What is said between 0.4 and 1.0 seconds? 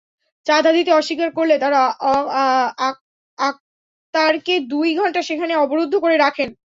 চাঁদা দিতে